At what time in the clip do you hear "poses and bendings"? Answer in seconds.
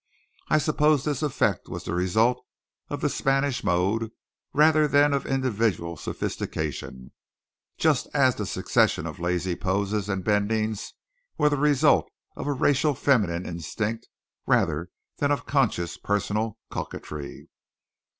9.55-10.93